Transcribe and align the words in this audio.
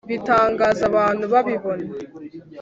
Bitangaza 0.09 0.83
abantu 0.91 1.23
babibona. 1.33 1.87